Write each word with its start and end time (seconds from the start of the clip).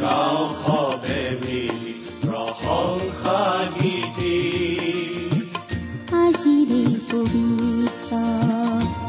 গাওঁ 0.00 0.46
হাৱে 0.62 1.22
মিলি 1.40 1.94
প্ৰশংসা 2.22 3.38
গীতি 3.80 4.36
আজিৰে 6.20 6.82
পবিত্ৰ 7.10 8.12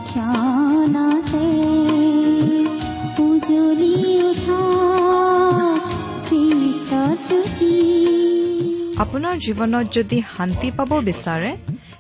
ক্ষণতে 0.08 1.48
উজলি 3.24 3.94
উঠা 4.22 4.62
আপোনাৰ 8.98 9.36
জীৱনত 9.38 9.86
যদি 9.94 10.18
শান্তি 10.38 10.70
পাব 10.72 10.92
বিচাৰে 11.04 11.52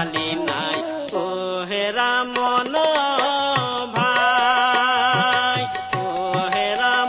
নাই 0.00 0.78
মন 2.36 2.74
ভাই 3.96 5.64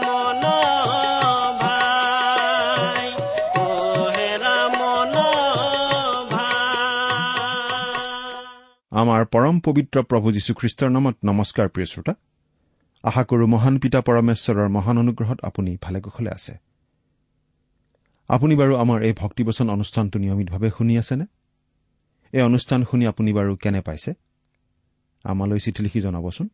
মন 0.06 0.44
ভাই 1.58 3.08
মন 4.80 5.16
আমাৰ 8.96 9.26
পৰম 9.26 9.60
পবিত্ৰ 9.60 10.02
প্ৰভু 10.02 10.32
যীশুখ্ৰীষ্টৰ 10.32 10.90
নামত 10.90 11.16
নমস্কাৰ 11.26 11.68
প্ৰিয় 11.70 11.86
শ্ৰোতা। 11.86 12.14
আশা 13.04 13.24
কৰো 13.24 13.48
মহান 13.48 13.80
পিতা 13.80 14.02
পৰমেশ্বৰৰ 14.02 14.70
মহান 14.70 14.98
অনুগ্ৰহত 14.98 15.40
আপুনি 15.44 15.78
ভালে 15.82 16.02
কুশলে 16.02 16.30
আছে। 16.30 16.58
আপুনি 18.28 18.56
বাৰু 18.56 18.76
আমাৰ 18.76 19.02
এই 19.04 19.14
ভক্তিবচন 19.14 19.70
অনুষ্ঠানটো 19.70 20.20
নিয়মিতভাৱে 20.20 20.72
শুনি 20.78 20.98
আছেনে? 20.98 21.26
এই 22.34 22.42
অনুষ্ঠান 22.42 22.80
শুনি 22.90 23.04
আপুনি 23.12 23.32
বাৰু 23.38 23.54
কেনে 23.64 23.82
পাইছে? 23.82 24.12
আমালৈ 25.26 25.60
চিঠি 25.60 25.82
লিখি 25.86 26.00
জনাবচোন। 26.02 26.48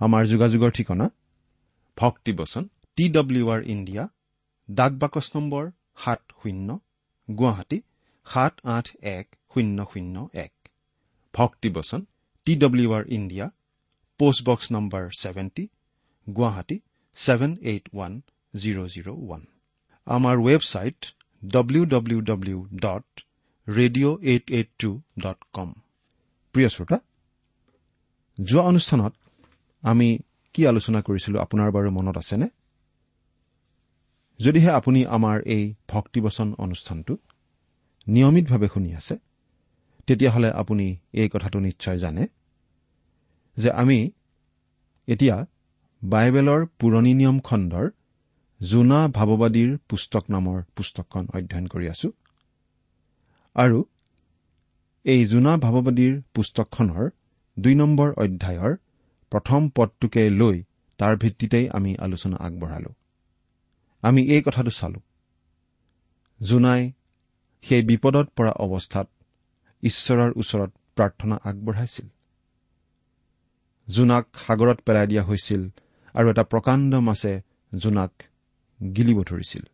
আমাৰ 0.00 0.22
যোগাযোগৰ 0.32 0.70
ঠিকনা। 0.70 1.06
ভক্তিবচন 1.96 2.64
টি 2.96 3.04
ডব্লিউ 3.08 3.44
আৰ 3.54 3.60
ইণ্ডিয়া 3.74 4.04
ডাক 4.68 4.92
বাকচ 5.02 5.26
নম্বৰ 5.36 5.64
সাত 6.02 6.20
শূন্য 6.40 6.68
গুৱাহাটী 7.28 7.78
সাত 8.26 8.54
আঠ 8.76 8.86
এক 9.16 9.26
শূন্য 9.52 9.78
শূন্য 9.92 10.16
এক। 10.44 10.54
ভক্তিবচন 11.34 12.00
T 12.46 12.52
W 12.56 12.88
R 12.92 13.04
India 13.18 13.46
postbox 14.20 14.66
number 14.72 15.02
seventy 15.22 15.64
Guwahati 16.26 16.76
seven 17.16 17.52
eight 17.70 17.84
one 17.94 18.12
zero' 18.54 18.88
zero' 18.94 19.10
one. 19.24 19.42
আমাৰ 20.06 20.36
website 20.46 21.00
W 21.42 21.82
W 21.94 22.20
W 22.30 22.58
dot 22.84 23.08
radio' 23.66 24.16
eight 24.22 24.44
eight 24.50 24.68
two 24.78 24.90
dot 25.18 25.38
com 25.52 25.68
প্ৰিয় 26.54 26.68
শ্ৰোতা 26.68 26.98
যোৱা 28.38 28.62
অনুষ্ঠানত 28.62 29.12
আমি 29.82 30.08
কি 30.54 30.66
আলোচনা 30.66 31.00
কৰিছিলো 31.02 31.36
আপোনাৰ 31.40 31.68
বাৰু 31.70 31.88
মনত 31.90 32.16
আছেনে? 32.16 32.48
যদিহে 34.40 34.70
আপুনি 34.70 35.00
আমাৰ 35.06 35.36
এই 35.46 35.64
ভক্তিবচন 35.88 36.48
অনুষ্ঠানটো 36.58 37.14
নিয়মিতভাৱে 38.06 38.68
শুনি 38.74 38.90
আছে 38.94 39.14
তেতিয়াহ'লে 40.06 40.50
আপুনি 40.50 40.86
এই 41.12 41.28
কথাটো 41.28 41.58
নিশ্চয় 41.60 41.98
জানে 41.98 42.24
যে 43.56 43.70
আমি 43.70 43.98
এতিয়া 45.08 45.36
বাইবেলৰ 46.02 46.60
পুৰণি 46.78 47.12
নিয়ম 47.14 47.38
খণ্ডৰ 47.40 47.86
জোনা 48.60 49.00
ভাৱবাদীৰ 49.08 49.70
পুস্তক 49.88 50.24
নামৰ 50.30 50.58
পুস্তকখন 50.76 51.24
অধ্যয়ন 51.34 51.66
কৰি 51.66 51.86
আছো। 51.88 52.08
আৰু 53.56 53.84
এই 55.04 55.24
জোনা 55.24 55.52
ভাৱবাদীৰ 55.56 56.14
পুস্তকখনৰ 56.34 57.10
দুই 57.56 57.74
নম্বৰ 57.74 58.08
অধ্যায়ৰ 58.12 58.72
প্ৰথম 59.32 59.68
পদটোকে 59.68 60.30
লৈ 60.30 60.62
তাৰ 60.98 61.16
ভিত্তিতেই 61.16 61.68
আমি 61.68 61.96
আলোচনা 61.96 62.36
আগবঢ়ালো। 62.36 62.90
আমি 64.02 64.20
এই 64.28 64.42
কথাটো 64.42 64.70
চালো। 64.70 65.00
জোনাই 66.40 66.92
সেই 67.62 67.82
বিপদত 67.82 68.26
পৰা 68.36 68.50
অৱস্থাত 68.50 69.08
ঈশ্বৰৰ 69.82 70.30
ওচৰত 70.36 70.70
প্ৰাৰ্থনা 70.96 71.36
আগবঢ়াইছিল। 71.44 72.06
জোনাক 73.88 74.24
সাগৰত 74.46 74.78
পেলাই 74.86 75.06
দিয়া 75.06 75.22
হৈছিল 75.22 75.62
আৰু 76.14 76.26
এটা 76.30 76.42
প্ৰকাণ্ড 76.42 76.94
মাছে 76.94 77.32
জোনাক 77.74 78.12
গিলিব 78.96 79.18
ধৰিছিল। 79.20 79.64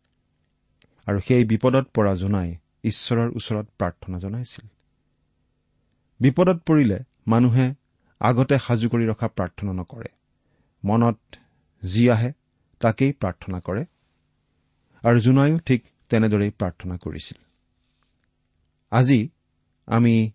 আৰু 1.06 1.18
সেই 1.28 1.44
বিপদত 1.44 1.86
পৰা 1.94 2.14
জোনাই 2.14 2.50
ঈশ্বৰৰ 2.84 3.28
ওচৰত 3.30 3.66
প্ৰাৰ্থনা 3.78 4.18
জনাইছিল। 4.18 4.66
বিপদত 6.20 6.58
পৰিলে 6.66 6.98
মানুহে 7.26 7.74
আগতে 8.20 8.58
সাজু 8.58 8.88
কৰি 8.88 9.06
ৰখা 9.06 9.28
প্ৰাৰ্থনা 9.28 9.72
নকৰে। 9.72 10.08
মনত 10.84 11.18
যি 11.84 12.10
আহে 12.10 12.32
তাকেই 12.80 13.12
প্ৰাৰ্থনা 13.12 13.60
কৰে। 13.60 13.84
আৰু 15.04 15.18
জোনায়ো 15.20 15.58
ঠিক 15.58 15.84
তেনেদৰেই 16.08 16.50
প্ৰাৰ্থনা 16.50 16.96
কৰিছিল। 16.96 17.38
আজি 18.90 19.28
আমি 19.86 20.30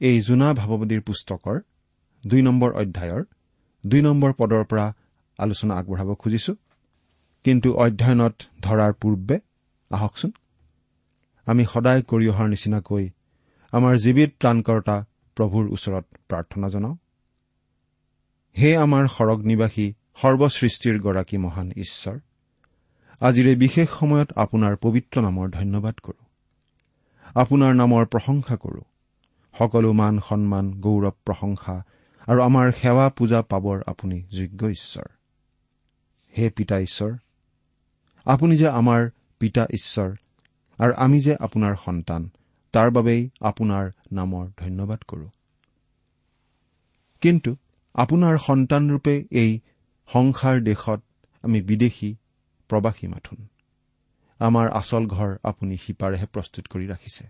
এই 0.00 0.20
জোনা 0.20 0.54
ভাৱবাদীৰ 0.54 1.00
পুস্তকৰ 1.00 1.60
দুই 2.26 2.42
নম্বৰ 2.42 2.70
অধ্যায়ৰ 2.72 3.24
দুই 3.86 4.02
নম্বৰ 4.02 4.32
পদৰ 4.32 4.64
পৰা 4.64 4.94
আলোচনা 5.38 5.74
আগবঢ়াব 5.74 6.14
খুজিছো। 6.14 6.54
কিন্তু 7.44 7.74
অধ্যয়নত 7.74 8.34
ধৰাৰ 8.62 8.92
পূৰ্বে 8.92 9.40
আহকচোন। 9.90 10.30
আমি 11.46 11.64
সদায় 11.64 12.02
কৰি 12.02 12.28
অহাৰ 12.28 12.48
নিচিনাকৈ 12.48 13.10
আমাৰ 13.72 13.96
জীৱিত 13.96 14.30
ত্ৰাণকৰ্তা 14.40 15.04
প্ৰভুৰ 15.36 15.64
ওচৰত 15.68 16.04
প্ৰাৰ্থনা 16.28 16.68
জনাওঁ। 16.68 16.96
হে 18.58 18.76
আমাৰ 18.76 19.06
সৰগ 19.06 19.38
নিবাসী 19.42 19.94
সৰ্বসৃষ্টিৰ 20.22 21.00
গৰাকী 21.00 21.36
মহান 21.36 21.72
ঈশ্বৰ 21.76 22.18
আজিৰ 23.20 23.56
বিশেষ 23.56 23.88
সময়ত 24.00 24.32
আপোনাৰ 24.36 24.76
পবিত্ৰ 24.76 25.20
নামৰ 25.20 25.50
ধন্যবাদ 25.50 25.94
কৰো। 25.94 26.22
আপোনাৰ 27.34 27.74
নামৰ 27.74 28.06
প্ৰশংসা 28.06 28.56
কৰো। 28.56 28.82
সকলো 29.58 29.92
মান 29.92 30.20
সন্মান 30.28 30.80
গৌৰৱ 30.80 31.16
প্ৰশংসা 31.24 31.76
আৰু 32.28 32.40
আমাৰ 32.42 32.72
সেৱা 32.72 33.08
পূজা 33.08 33.42
পাবৰ 33.42 33.82
আপুনি 33.86 34.22
যোগ্য 34.22 34.66
ঈশ্বৰ। 34.66 35.08
হে 36.38 36.50
পিতা 36.50 36.80
ঈশ্বৰ 36.80 37.16
আপুনি 38.24 38.56
যে 38.56 38.68
আমাৰ 38.68 39.10
পিতা 39.38 39.66
ঈশ্বৰ 39.70 40.14
আৰু 40.78 40.92
আমি 40.96 41.20
যে 41.20 41.34
আপোনাৰ 41.36 41.76
সন্তান 41.76 42.30
তাৰ 42.74 42.90
বাবেই 42.90 43.30
আপোনাৰ 43.40 43.84
নামৰ 44.12 44.44
ধন্যবাদ 44.56 45.00
কৰো। 45.04 45.28
কিন্তু 47.22 47.56
আপোনাৰ 47.94 48.38
সন্তানৰূপে 48.38 49.14
এই 49.30 49.60
সংসাৰ 50.08 50.60
দেশত 50.60 51.00
আমি 51.44 51.62
বিদেশী 51.62 52.10
প্ৰবাসী 52.70 53.06
মাথোন। 53.06 53.38
আমাৰ 54.40 54.66
আচল 54.70 55.06
ঘৰ 55.06 55.30
আপুনি 55.42 55.76
সিপাৰেহে 55.76 56.26
প্ৰস্তুত 56.26 56.64
কৰি 56.68 56.86
ৰাখিছে। 56.86 57.24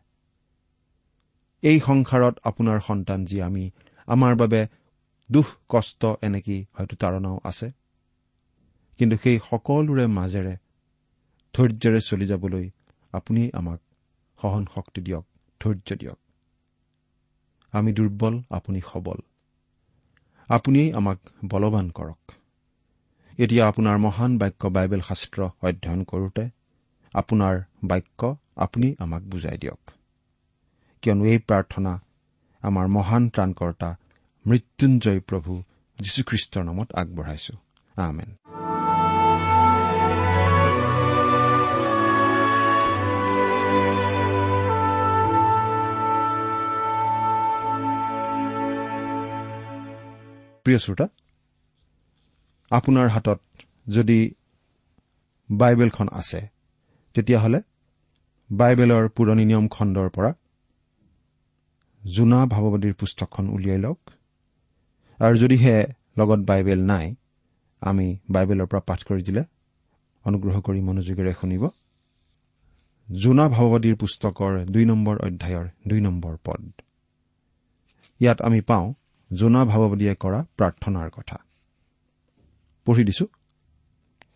এই 1.62 1.80
সংসাৰত 1.80 2.34
আপোনাৰ 2.44 2.80
সন্তান 2.80 3.24
যি 3.24 3.42
আমি 3.42 3.70
আমাৰ 4.06 4.34
বাবে 4.36 4.66
দুখ 5.30 5.46
কষ্ট 5.68 6.04
এনেকেই 6.22 6.66
হয়তো 6.72 6.96
তাৰণাও 6.96 7.40
আছে। 7.44 7.70
কিন্তু 8.98 9.16
সেই 9.16 9.38
সকলোৰে 9.50 10.06
মাজেৰে 10.06 10.56
ধৈৰ্যৰে 11.54 12.00
চলি 12.00 12.26
যাবলৈ 12.26 12.70
আপুনি 13.16 13.50
আমাক 13.52 13.80
সহন 14.42 14.64
শক্তি 14.74 15.00
দিয়ক 15.00 15.24
ধৈৰ্য 15.60 15.96
দিয়ক। 15.96 16.18
আমি 17.72 17.90
দুৰ্বল 17.92 18.34
আপুনি 18.50 18.80
সবল। 18.92 19.18
আপুনিয়েই 20.48 20.92
আমাক 20.92 21.18
বলৱান 21.44 21.90
কৰক। 21.90 22.32
এতিয়া 23.38 23.62
আপোনাৰ 23.68 23.96
মহান 23.98 24.38
বাক্য 24.38 24.68
বাইবেল 24.68 25.00
শাস্ত্ৰ 25.00 25.42
অধ্যয়ন 25.62 26.04
কৰোতে 26.04 26.44
আপোনাৰ 27.14 27.54
বাক্য 27.84 28.36
আপুনি 28.56 28.94
আমাক 28.98 29.22
বুজাই 29.22 29.58
দিয়ক। 29.58 29.90
কিয়নো 31.02 31.24
এই 31.24 31.38
প্ৰাৰ্থনা 31.38 31.92
আমাৰ 32.62 32.86
মহান 32.88 33.28
ত্ৰাণকৰ্তা 33.28 33.90
মৃত্যুঞ্জয় 34.46 35.20
প্ৰভু 35.20 35.62
যীশুখ্ৰীষ্টৰ 35.98 36.64
নামত 36.64 36.88
আগবঢ়াইছো। 36.94 37.54
আমেন। 37.96 38.30
প্ৰিয় 50.66 50.80
শ্ৰোতা 50.84 51.06
আপোনাৰ 52.70 53.08
হাতত 53.08 53.40
যদি 53.88 54.18
বাইবেলখন 55.50 56.08
আছে 56.12 56.40
তেতিয়াহ'লে 57.14 57.60
বাইবেলৰ 58.50 59.04
পুৰণি 59.16 59.44
নিয়ম 59.44 59.66
খণ্ডৰ 59.68 60.08
পৰা 60.16 60.30
জোনা 62.02 62.40
ভাৱবাদীৰ 62.46 62.94
পুস্তকখন 62.94 63.44
উলিয়াই 63.48 63.78
লওক। 63.78 64.00
আৰু 65.20 65.34
যদিহে 65.38 65.76
লগত 66.18 66.40
বাইবেল 66.50 66.80
নাই 66.82 67.06
আমি 67.82 68.06
বাইবেলৰ 68.30 68.66
পৰা 68.66 68.80
পাঠ 68.80 69.00
কৰি 69.08 69.22
দিলে 69.22 69.42
অনুগ্ৰহ 70.24 70.56
কৰি 70.66 70.80
মনোযোগেৰে 70.80 71.32
শুনিব। 71.40 71.62
জোনা 73.08 73.46
ভাৱবাদীৰ 73.48 73.96
পুস্তকৰ 74.02 74.52
দুই 74.74 74.84
নম্বৰ 74.84 75.16
অধ্যায়ৰ 75.26 75.66
দুই 75.88 76.00
নম্বৰ 76.00 76.34
পদ। 76.44 76.62
ইয়াত 78.20 78.38
আমি 78.42 78.60
পাওঁ 78.60 78.86
জোনা 79.32 79.64
ভাৱবাদীয়ে 79.64 80.14
কৰা 80.14 80.44
প্ৰাৰ্থনাৰ 80.56 81.10
কথা। 81.10 81.36
পঢ়ি 82.84 83.04
দিছো। 83.04 83.26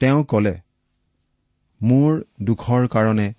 তেওঁ 0.00 0.25
কলে 0.25 0.61
মোৰ 1.83 2.25
দুখৰ 2.43 2.88
কাৰণে 2.88 3.35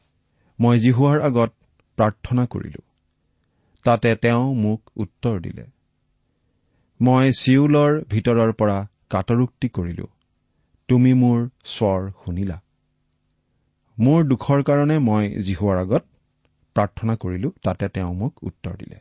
মই 0.59 0.79
জিহুৱাৰ 0.79 1.21
আগত 1.21 1.53
প্ৰাৰ্থনা 1.95 2.45
কৰিলো। 2.45 2.81
তাতে 3.83 4.15
তেওঁ 4.15 4.55
মোক 4.55 4.91
উত্তৰ 4.95 5.39
দিলে। 5.39 5.65
মই 7.01 7.31
চিউলৰ 7.31 8.01
ভিতৰৰ 8.01 8.53
পৰা 8.53 8.87
কাটৰোক্তি 9.09 9.69
কৰিলো। 9.69 10.07
তুমি 10.87 11.13
মোৰ 11.13 11.49
স্বৰ 11.65 12.11
শুনিলা। 12.25 12.61
মোৰ 13.99 14.23
দুখৰ 14.23 14.63
কাৰণে 14.63 14.99
মই 14.99 15.29
জিহুৱাৰ 15.29 15.77
আগত 15.77 16.03
প্ৰাৰ্থনা 16.73 17.15
কৰিলো। 17.15 17.51
তাতে 17.63 17.89
তেওঁ 17.89 18.13
মোক 18.13 18.33
উত্তৰ 18.43 18.77
দিলে। 18.77 18.99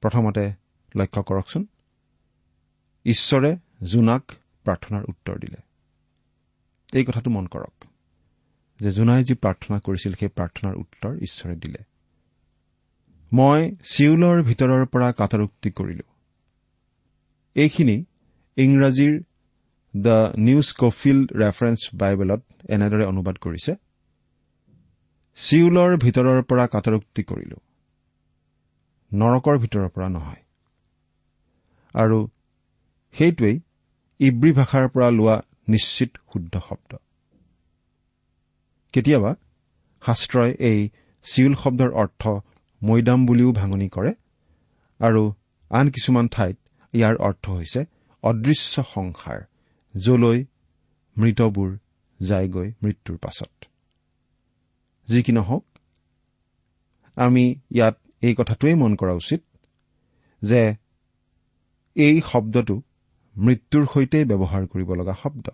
প্ৰথমতে 0.00 0.59
লক্ষ্য 0.96 1.22
কৰকচোন। 1.22 1.66
ঈশ্বৰে 3.04 3.56
জোনাক 3.82 4.22
প্ৰাৰ্থনাৰ 4.64 5.04
উত্তৰ 5.08 5.38
দিলে। 5.38 5.56
এই 6.98 7.04
কথাটো 7.04 7.30
মন 7.30 7.46
কৰক। 7.46 7.84
যে 8.80 8.92
জোনাই 8.92 9.24
যি 9.24 9.34
প্ৰাৰ্থনা 9.34 9.78
কৰিছিল 9.78 10.14
সেই 10.14 10.28
প্ৰাৰ্থনাৰ 10.28 10.74
উত্তৰ 10.76 11.16
ঈশ্বৰে 11.16 11.56
দিলে। 11.56 11.84
মই 13.32 13.76
চিউলৰ 13.92 14.42
ভিতৰৰ 14.42 14.86
পৰা 14.86 15.12
কাটাৰোক্তি 15.12 15.70
কৰিলো। 15.70 16.12
এইখিনি 17.54 18.04
ইংৰাজীৰ 18.56 19.22
দ্য 19.96 20.32
নিউজ 20.36 20.74
কফিল্ড 20.78 21.32
ৰেফাৰেন্স 21.32 21.90
বাইবেলত 21.94 22.42
এনেদৰে 22.68 23.04
অনুবাদ 23.04 23.36
কৰিছে। 23.36 23.74
চিউলৰ 25.36 25.96
ভিতৰৰ 25.96 26.42
পৰা 26.42 26.66
কাটাৰোক্তি 26.66 27.22
কৰিলো। 27.22 27.56
নৰকৰ 29.14 29.58
ভিতৰৰ 29.58 29.88
পৰা 29.88 30.08
নহয়। 30.08 30.49
আৰু 31.94 32.18
সেইটোৱেই 33.14 33.56
ইব্ৰী 34.20 34.50
ভাষাৰ 34.52 34.86
পৰা 34.94 35.08
লোৱা 35.10 35.36
নিশ্চিত 35.68 36.10
শুদ্ধ 36.30 36.54
শব্দ। 36.68 36.92
কেতিয়াবা 38.94 39.32
শাস্ত্ৰই 40.02 40.50
এই 40.70 40.80
চিউল 41.24 41.54
শব্দৰ 41.62 41.90
অৰ্থ 42.02 42.22
মৈদাম 42.82 43.20
বুলিও 43.26 43.50
ভাঙনি 43.52 43.88
কৰে 43.88 44.12
আৰু 45.00 45.22
আন 45.70 45.86
কিছুমান 45.94 46.26
ঠাইত 46.28 46.56
ইয়াৰ 46.94 47.14
অৰ্থ 47.26 47.44
হৈছে 47.50 47.80
অদৃশ্য 48.24 48.74
সংসাৰ 48.94 49.40
যলৈ 49.94 50.38
মৃতবোৰ 51.16 51.70
যায়গৈ 52.20 52.68
মৃত্যুৰ 52.82 53.16
পাছত। 53.18 53.52
যি 55.08 55.20
কি 55.22 55.32
নহওক 55.32 55.64
আমি 57.16 57.44
ইয়াত 57.70 57.96
এই 58.22 58.34
কথাটোৱেই 58.34 58.74
মন 58.74 58.92
কৰা 58.96 59.12
উচিত 59.12 59.40
যে 60.42 60.62
এই 61.96 62.20
শব্দটো 62.20 62.82
মৃত্যুৰ 63.36 63.86
সৈতে 63.86 64.24
ব্যৱহাৰ 64.24 64.66
কৰিব 64.66 64.94
লগা 64.94 65.14
শব্দ। 65.14 65.50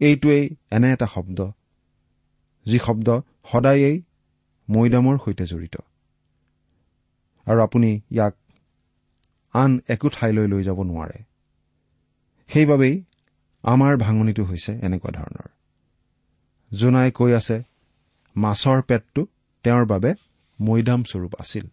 এইটোৱেই 0.00 0.56
এনে 0.70 0.92
এটা 0.92 1.06
শব্দ 1.06 1.52
যি 2.66 2.78
শব্দ 2.78 3.20
সদায়েই 3.52 4.02
মৈদামৰ 4.70 5.18
সৈতে 5.24 5.46
জড়িত। 5.46 5.76
আৰু 7.46 7.60
আপুনি 7.62 8.00
ইয়াক 8.10 8.34
আন 9.52 9.80
একো 9.88 10.08
ঠাইলৈ 10.08 10.46
লৈ 10.46 10.62
যাব 10.62 10.82
নোৱাৰে। 10.82 11.18
সেইবাবেই 12.48 13.02
আমাৰ 13.62 13.96
ভাঙনিটো 13.96 14.44
হৈছে 14.44 14.72
এনেকুৱা 14.72 15.10
ধৰণৰ। 15.10 15.48
জোনাই 16.72 17.10
কৈ 17.10 17.32
আছে 17.32 17.62
মাছৰ 18.36 18.82
পেটটো 18.82 19.26
তেওঁৰ 19.64 19.84
বাবে 19.86 20.14
মৈদাম 20.60 21.04
স্বৰূপ 21.04 21.34
আছিল। 21.38 21.66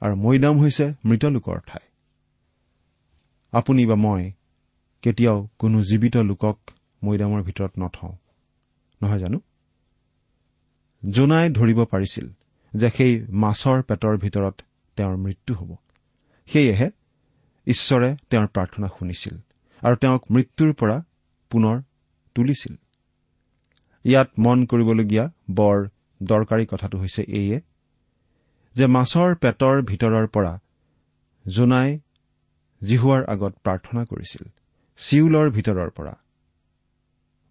আৰু 0.00 0.14
মৈদাম 0.16 0.58
হৈছে 0.58 0.92
মৃতলোকৰ 1.04 1.58
ঠাই। 1.66 1.84
আপুনি 3.52 3.86
বা 3.86 3.94
মই 3.94 4.32
কেতিয়াও 5.02 5.48
কোনো 5.58 5.78
জীৱিত 5.82 6.16
লোকক 6.16 6.58
মৈদামৰ 7.04 7.42
ভিতৰত 7.42 7.72
নথওঁ। 7.78 8.12
নহয় 9.02 9.18
জানো? 9.18 9.38
জোনাই 11.10 11.50
ধৰিব 11.50 11.84
পাৰিছিল 11.84 12.26
যে 12.74 12.88
সেই 12.90 13.12
মাছৰ 13.28 13.82
পেটৰ 13.82 14.16
ভিতৰত 14.16 14.56
তেওঁৰ 14.96 15.16
মৃত্যু 15.16 15.54
হ'ব। 15.54 15.76
সেয়েহে 16.46 16.90
ঈশ্বৰে 17.66 18.16
তেওঁৰ 18.30 18.46
প্ৰাৰ্থনা 18.46 18.88
শুনিছিল 18.98 19.34
আৰু 19.82 19.96
তেওঁক 19.96 20.22
মৃত্যুৰ 20.30 20.72
পৰা 20.72 21.02
পুনৰ 21.50 21.82
তুলিছিল। 22.34 22.74
ইয়াত 24.04 24.28
মন 24.38 24.66
কৰিবলগীয়া 24.66 25.24
বৰ 25.50 25.88
দৰকাৰী 26.22 26.66
কথাটো 26.66 26.98
হৈছে 26.98 27.22
এইয়ে 27.22 27.60
যে 28.76 28.86
মাছৰ 28.86 29.34
পেটৰ 29.34 29.82
ভিতৰৰ 29.82 30.26
পৰা 30.26 30.60
জোনাই 31.48 32.00
জিহুৱাৰ 32.82 33.24
আগত 33.24 33.54
প্ৰাৰ্থনা 33.64 34.04
কৰিছিল 34.04 34.44
চিউলৰ 34.98 35.50
ভিতৰৰ 35.50 35.90
পৰা 35.90 36.14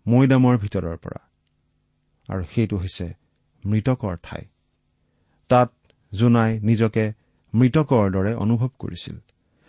মৈদামৰ 0.08 0.58
ভিতৰৰ 0.58 0.98
পৰা। 0.98 1.22
আৰু 2.30 2.44
সেইটো 2.56 2.78
হৈছে 2.78 3.14
মৃতকৰ 3.66 4.18
ঠাই। 4.24 4.44
তাত 5.50 5.74
জোনাই 6.14 6.60
নিজকে 6.60 7.14
মৃতকৰ 7.54 8.12
দৰে 8.12 8.34
অনুভৱ 8.34 8.70
কৰিছিল। 8.80 9.18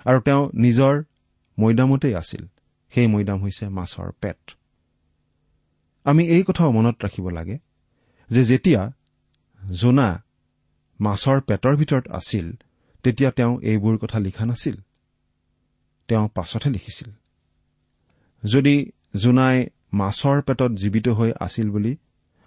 আৰু 0.04 0.21
তেওঁ 0.21 0.50
নিজৰ 0.54 0.95
মৈদামতেই 1.59 2.14
আছিল। 2.14 2.47
সেই 2.92 3.07
মৈদাম 3.07 3.38
হৈছে 3.40 3.69
মাছৰ 3.69 4.11
পেট। 4.21 4.50
আমি 6.04 6.23
এই 6.26 6.42
কথাও 6.42 6.73
মনত 6.73 7.04
ৰাখিব 7.04 7.28
লাগে 7.28 7.59
যে 8.30 8.45
যেতিয়া 8.45 8.92
জোনা 9.73 10.09
মাছৰ 11.00 11.40
পেটৰ 11.40 11.76
ভিতৰত 11.76 12.09
আছিল 12.09 12.47
তেতিয়া 13.04 13.30
তেওঁ 13.30 13.52
এইবোৰ 13.62 13.97
কথা 13.99 14.19
লিখা 14.19 14.45
নাছিল। 14.47 14.76
তেওঁ 16.09 16.28
পাছতহে 16.35 16.71
লিখিছিল। 16.71 17.11
যদি 18.42 18.75
জোনাই 19.16 19.66
মাছৰ 19.92 20.42
পেটত 20.42 20.71
জীৱিত 20.73 21.09
হৈ 21.09 21.30
আছিল 21.40 21.71
বুলি 21.71 21.97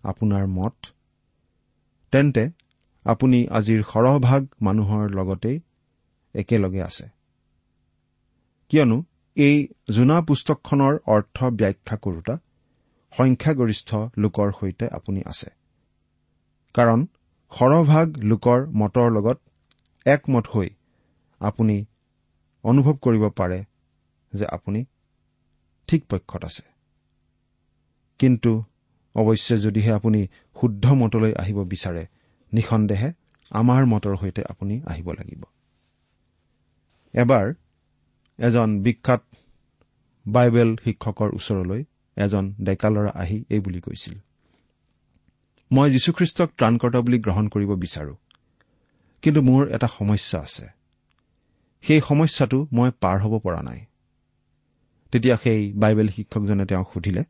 আপোনাৰ 0.03 0.47
মত 0.47 0.75
তেন্তে 2.11 2.43
আপুনি 3.05 3.39
আজিৰ 3.51 3.81
সৰহভাগ 3.83 4.41
মানুহৰ 4.61 5.03
লগতেই 5.09 5.57
একেলগে 6.35 6.81
আছে। 6.81 7.05
কিয়নো 8.69 8.97
এই 9.37 9.67
জোনা 9.89 10.21
পুস্তকখনৰ 10.21 10.93
অৰ্থ 11.05 11.37
ব্যাখ্যা 11.43 11.97
কৰোতা 11.97 12.35
সংখ্যাগৰিষ্ঠ 13.13 13.89
লোকৰ 14.17 14.51
সৈতে 14.59 14.85
আপুনি 14.87 15.21
আছে। 15.25 15.49
কাৰণ 16.75 16.99
সৰহভাগ 17.53 18.07
লোকৰ 18.23 18.59
মতৰ 18.81 19.07
লগত 19.11 19.37
একমত 20.05 20.45
হৈ 20.47 20.69
আপুনি 21.41 21.75
অনুভৱ 22.63 22.95
কৰিব 23.01 23.23
পাৰে 23.29 23.59
যে 24.33 24.45
আপুনি 24.45 24.79
ঠিক 25.89 26.01
পক্ষত 26.11 26.41
আছে। 26.45 26.63
কিন্তু 28.19 28.51
অৱশ্যে 29.15 29.55
যদিহে 29.57 29.91
আপুনি 29.93 30.21
শুদ্ধ 30.55 30.85
মতলৈ 30.93 31.33
আহিব 31.33 31.57
বিচাৰে 31.63 32.03
নিঃসন্দেহে 32.51 33.09
আমাৰ 33.51 33.81
মতৰ 33.85 34.13
সৈতে 34.17 34.41
আপুনি 34.43 34.75
আহিব 34.85 35.07
লাগিব। 35.11 35.41
এবাৰ 37.13 37.45
এজন 38.39 38.69
বিখ্যাত 38.81 39.21
বাইবেল 40.25 40.69
শিক্ষকৰ 40.85 41.29
ওচৰলৈ 41.33 41.81
এজন 42.17 42.45
ডেকা 42.63 42.89
ল'ৰা 42.89 43.11
আহি 43.15 43.37
এই 43.49 43.59
বুলি 43.59 43.79
কৈছিল 43.81 44.13
মই 45.71 45.91
যীশুখ্ৰীষ্টক 45.91 46.49
ত্ৰাণকৰ্তা 46.57 47.01
বুলি 47.01 47.19
গ্ৰহণ 47.19 47.47
কৰিব 47.47 47.75
বিচাৰো। 47.75 48.15
কিন্তু 49.21 49.41
মোৰ 49.41 49.67
এটা 49.67 49.87
সমস্যা 49.87 50.39
আছে। 50.39 50.67
সেই 51.81 52.01
সমস্যাটো 52.07 52.67
মই 52.73 52.91
পাৰ 52.99 53.19
হ'ব 53.19 53.39
পৰা 53.39 53.61
নাই। 53.61 53.85
তেতিয়া 55.11 55.37
সেই 55.37 55.73
বাইবেল 55.73 56.07
শিক্ষকজনে 56.07 56.65
তেওঁক 56.65 56.93
সুধিলে 56.93 57.23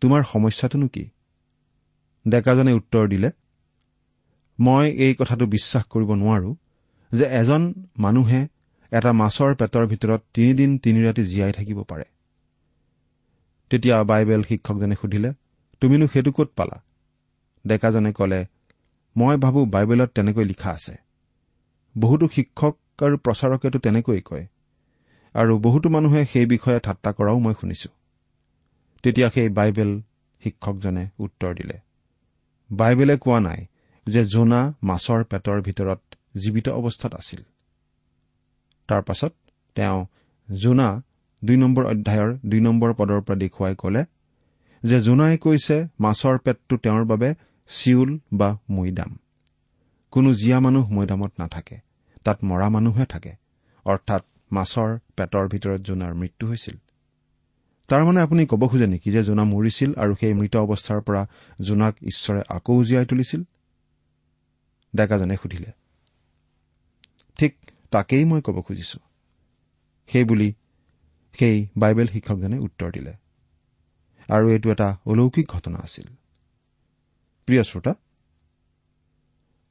তোমাৰ 0.00 0.22
সমস্যাটোনো 0.22 0.88
কি? 0.88 1.10
ডেকাজনে 2.28 2.72
উত্তৰ 2.72 3.08
দিলে 3.08 3.30
মই 4.60 4.90
এই 4.90 5.14
কথাটো 5.14 5.46
বিশ্বাস 5.46 5.84
কৰিব 5.84 6.14
নোৱাৰো 6.14 6.54
যে 7.12 7.24
এজন 7.24 7.74
মানুহে 7.98 8.48
এটা 8.90 9.12
মাছৰ 9.12 9.54
পেটৰ 9.54 9.86
ভিতৰত 9.86 10.22
তিনিদিন 10.34 10.78
তিনি 10.78 11.04
ৰাতি 11.04 11.24
জীয়াই 11.24 11.52
থাকিব 11.52 11.82
পাৰে। 11.82 12.04
তেতিয়া 13.70 14.02
বাইবেল 14.02 14.42
শিক্ষকজনে 14.42 14.94
সুধিলে 14.94 15.32
তুমিনো 15.80 16.06
সেইটো 16.06 16.32
ক'ত 16.32 16.48
পালা? 16.56 16.82
ডেকাজনে 17.64 18.12
কলে 18.12 18.40
মই 19.16 19.36
ভাবো 19.36 19.60
বাইবেলত 19.64 20.10
তেনেকৈ 20.14 20.44
লিখা 20.44 20.70
আছে। 20.70 20.94
বহুতো 21.94 22.26
শিক্ষক 22.34 22.74
আৰু 23.04 23.16
প্ৰচাৰকেতো 23.24 23.78
তেনেকৈ 23.78 24.20
কয় 24.28 24.46
আৰু 25.34 25.52
বহুতো 25.58 25.88
মানুহে 25.88 26.20
সেই 26.32 26.46
বিষয়ে 26.46 26.80
ঠাট্টা 26.86 27.10
কৰাও 27.12 27.38
মই 27.38 27.54
শুনিছো। 27.60 27.90
তেতিয়া 29.04 29.28
সেই 29.34 29.48
বাইবেল 29.48 29.90
শিক্ষকজনে 30.42 31.04
উত্তৰ 31.18 31.50
দিলে 31.54 31.76
বাইবেলে 32.70 33.14
কোৱা 33.16 33.38
নাই 33.40 33.60
যে 34.06 34.20
জোনা 34.24 34.60
মাছৰ 34.82 35.20
পেটৰ 35.24 35.58
ভিতৰত 35.66 36.00
জীৱিত 36.36 36.66
অৱস্থাত 36.68 37.12
আছিল। 37.14 37.40
তাৰ 38.88 39.02
পাছত 39.02 39.32
তেওঁ 39.76 39.98
জোনা 40.48 40.88
দুই 41.42 41.56
নম্বৰ 41.56 41.84
অধ্যায়ৰ 41.84 42.30
দুই 42.50 42.60
নম্বৰ 42.60 42.90
পদৰ 42.98 43.20
পৰা 43.26 43.36
দেখুৱাই 43.36 43.74
কলে 43.74 44.02
যে 44.82 44.98
জোনাই 45.00 45.38
কৈছে 45.38 45.76
মাছৰ 46.00 46.36
পেটটো 46.38 46.74
তেওঁৰ 46.76 47.04
বাবে 47.04 47.28
চিউল 47.70 48.18
বা 48.32 48.58
মৈদাম। 48.70 49.18
কোনো 50.10 50.34
জীয়া 50.34 50.60
মানুহ 50.60 50.90
মৈদামত 50.90 51.32
নাথাকে। 51.38 51.78
তাত 52.24 52.44
মৰা 52.44 52.68
মানুহে 52.68 53.06
থাকে। 53.06 53.32
অৰ্থাৎ 53.84 54.22
মাছৰ 54.52 54.98
পেটৰ 55.16 55.48
ভিতৰত 55.48 55.80
জোনাৰ 55.80 56.14
মৃত্যু 56.14 56.48
হৈছিল। 56.48 56.76
তাৰমানে 57.88 58.20
আপুনি 58.20 58.46
ক'ব 58.46 58.66
খোজে 58.66 58.86
নেকি 58.86 59.10
যে 59.10 59.22
জোনা 59.22 59.44
মৰিছিল 59.44 59.94
আৰু 59.94 60.14
সেই 60.20 60.34
মৃত 60.34 60.56
অৱস্থাৰ 60.56 61.00
পৰা 61.00 61.26
জোনাক 61.60 61.96
ঈশ্বৰে 62.02 62.42
আকৌ 62.48 62.84
জীয়াই 62.84 63.06
তুলিছিল? 63.06 63.42
ডেকাজনে 64.96 65.36
সুধিলে। 65.36 65.72
ঠিক 67.38 67.56
তাকেই 67.90 68.24
মই 68.24 68.40
ক'ব 68.40 68.60
খুজিছো। 68.60 68.98
সেইবুলি 70.08 70.54
সেই 71.38 71.66
বাইবেল 71.76 72.06
শিক্ষকজনে 72.06 72.58
উত্তৰ 72.58 72.90
দিলে। 72.90 73.12
আৰু 74.28 74.48
এইটো 74.48 74.70
এটা 74.70 74.98
অলৌকিক 75.06 75.48
ঘটনা 75.48 75.78
আছিল। 75.78 76.04
প্ৰিয় 77.50 77.64
শ্ৰোতা 77.64 77.94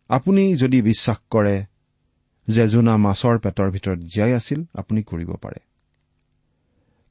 আপুনি 0.08 0.56
যদি 0.56 0.82
বিশ্বাস 0.82 1.18
কৰে 1.30 1.66
যে 2.48 2.68
জোনা 2.68 2.98
মাছৰ 2.98 3.40
পেটৰ 3.40 3.72
ভিতৰত 3.72 4.00
জীয়াই 4.00 4.34
আছিল 4.34 4.66
আপুনি 4.74 5.04
কৰিব 5.04 5.32
পাৰে। 5.34 5.60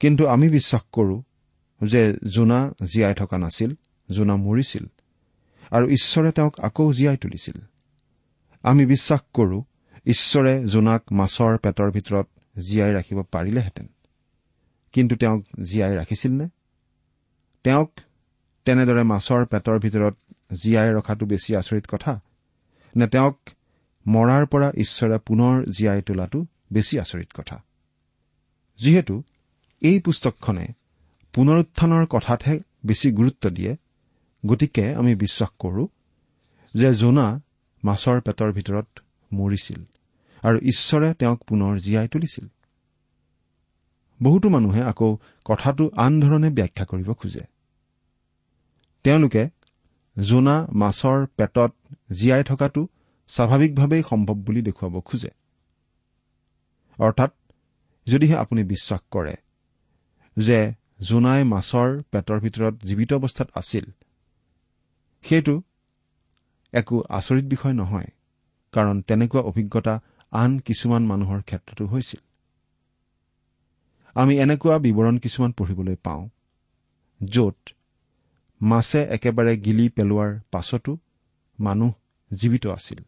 কিন্তু 0.01 0.27
আমি 0.27 0.49
বিশ্বাস 0.49 0.83
কৰো 0.93 1.23
যে 1.85 2.19
জোনা 2.35 2.75
জীয়াই 2.95 3.15
থকা 3.15 3.39
নাছিল 3.39 3.75
জোনা 4.11 4.37
মৰিছিল 4.37 4.85
আৰু 5.71 5.89
ঈশ্বৰে 5.89 6.33
তেওঁক 6.33 6.61
আকৌ 6.61 6.93
জীয়াই 6.93 7.17
তুলিছিল। 7.17 7.57
আমি 8.63 8.87
বিশ্বাস 8.87 9.21
কৰো 9.35 9.65
ঈশ্বৰে 10.07 10.65
জোনাক 10.65 11.03
মাছৰ 11.13 11.59
পেটৰ 11.59 11.91
ভিতৰত 11.91 12.29
জীয়াই 12.59 12.95
ৰাখিব 12.95 13.23
পাৰিলেহেঁতেন। 13.23 13.87
কিন্তু 14.93 15.17
তেওঁক 15.17 15.45
জীয়াই 15.63 15.97
ৰাখিছিল 15.97 16.33
নে? 16.33 16.49
তেওঁক 17.65 17.93
তেনেদৰে 18.65 19.03
মাছৰ 19.03 19.47
পেটৰ 19.47 19.79
ভিতৰত 19.79 20.17
জীয়াই 20.53 20.95
ৰখাটো 20.95 21.27
বেছি 21.27 21.57
আচৰিত 21.57 21.87
কথা 21.87 22.21
নে 22.97 23.07
তেওঁক 23.07 23.39
মৰাৰ 24.07 24.47
পৰা 24.47 24.73
ঈশ্বৰে 24.75 25.19
পুনৰ 25.19 25.65
জীয়াই 25.65 26.03
তোলাটো 26.03 26.47
বেছি 26.73 27.01
আচৰিত 27.01 27.33
কথা? 27.35 27.63
যিহেতু 28.79 29.23
এই 29.81 30.01
পুস্তকখনে 30.01 30.67
পুনৰুত্থানৰ 31.33 32.07
কথাতহে 32.07 32.61
বেছি 32.87 33.13
গুৰুত্ব 33.13 33.51
দিয়ে 33.51 33.77
গতিকে 34.47 34.95
আমি 34.95 35.15
বিশ্বাস 35.15 35.49
কৰো 35.59 35.89
যে 36.75 36.95
জোনা 36.95 37.41
মাছৰ 37.85 38.21
পেটৰ 38.21 38.53
ভিতৰত 38.53 38.87
মৰিছিল 39.33 39.85
আৰু 40.43 40.59
ঈশ্বৰে 40.59 41.15
তেওঁক 41.15 41.45
পুনৰ 41.45 41.79
জীয়াই 41.79 42.09
তুলিছিল। 42.09 42.47
বহুতো 44.23 44.49
মানুহে 44.49 44.83
আকৌ 44.83 45.17
কথাটো 45.45 45.91
আন 45.97 46.21
ধৰণে 46.21 46.51
ব্যাখ্যা 46.51 46.85
কৰিব 46.85 47.13
খোজে। 47.13 47.41
তেওঁলোকে 49.05 49.49
জোনা 50.19 50.57
মাছৰ 50.73 51.27
পেটত 51.37 51.73
জীয়াই 52.13 52.43
থকাটো 52.45 52.83
স্বাভাৱিকভাৱেই 53.29 54.03
সম্ভৱ 54.03 54.37
বুলি 54.47 54.61
দেখুৱাব 54.63 54.95
খোজে। 55.01 55.31
অৰ্থাৎ 56.99 57.31
যদিহে 58.07 58.37
আপুনি 58.37 58.63
বিশ্বাস 58.65 59.01
কৰে 59.11 59.35
যে 60.37 60.59
জোনাই 61.01 61.43
মাছৰ 61.45 61.89
পেটৰ 62.13 62.39
ভিতৰত 62.41 62.75
জীৱিত 62.85 63.11
অৱস্থাত 63.13 63.49
আছিল 63.55 63.85
সেইটো 65.25 65.63
একো 66.73 66.97
আচৰিত 67.09 67.45
বিষয় 67.45 67.75
নহয় 67.75 68.11
কাৰণ 68.73 68.97
তেনেকুৱা 69.03 69.41
অভিজ্ঞতা 69.41 69.95
আন 70.33 70.51
কিছুমান 70.59 71.03
মানুহৰ 71.07 71.41
ক্ষেত্ৰতো 71.43 71.85
হৈছিল। 71.87 72.21
আমি 74.17 74.35
এনেকুৱা 74.39 74.77
বিৱৰণ 74.79 75.17
কিছুমান 75.19 75.51
পঢ়িবলৈ 75.53 75.97
পাওঁ 75.97 76.23
য'ত 77.21 77.59
মাছে 78.61 78.99
একেবাৰে 78.99 79.57
গিলি 79.57 79.89
পেলোৱাৰ 79.89 80.31
পাছতো 80.51 80.99
মানুহ 81.61 81.93
জীৱিত 82.33 82.67
আছিল। 82.67 83.01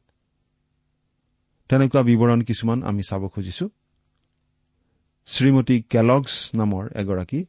তেনেকুৱা 1.69 2.02
বিৱৰণ 2.02 2.40
কিছুমান 2.42 2.83
আমি 2.83 3.02
চাব 3.02 3.28
খুজিছো। 3.28 3.66
শ্ৰীমতী 5.26 5.83
কেলগছ 5.83 6.33
নামৰ 6.54 6.85
এগৰাকী 6.95 7.45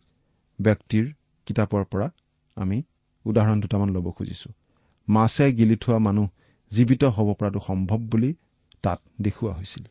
ব্যক্তিৰ 0.59 1.05
কিতাপৰ 1.45 1.83
পৰা 1.85 2.07
আমি 2.55 2.83
উদাহৰণ 3.25 3.61
দুটামান 3.61 3.89
ল'ব 3.89 4.11
খুজিছো। 4.11 4.49
মাছে 5.07 5.53
গিলি 5.53 5.75
থোৱা 5.75 5.97
মানুহ 5.97 6.27
জীৱিত 6.71 7.03
হ'ব 7.03 7.27
পৰাটো 7.33 7.59
সম্ভৱ 7.59 7.97
বুলি 7.97 8.33
তাত 8.81 8.99
দেখুওৱা 9.21 9.53
হৈছিল। 9.53 9.83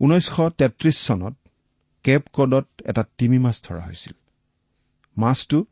ঊনৈছশ 0.00 0.38
তেত্ৰিশ 0.58 0.96
চনত 1.06 1.34
কেপ 2.04 2.22
কডত 2.32 2.66
এটা 2.84 3.02
তিমি 3.18 3.38
মাছ 3.38 3.56
ধৰা 3.62 3.82
হৈছিল। 3.86 4.12
মাছটো 5.16 5.64